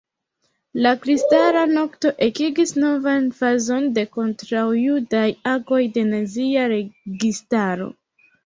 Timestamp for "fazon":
3.41-3.85